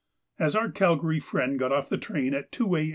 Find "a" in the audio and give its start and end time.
2.75-2.89